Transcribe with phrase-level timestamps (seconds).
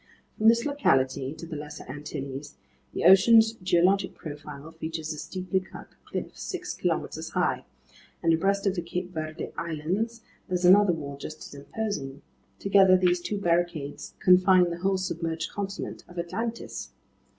[0.35, 2.57] From this locality to the Lesser Antilles,
[2.91, 7.65] the ocean's geologic profile features a steeply cut cliff six kilometers high,
[8.23, 12.23] and abreast of the Cape Verde Islands, there's another wall just as imposing;
[12.57, 16.89] together these two barricades confine the whole submerged continent of Atlantis.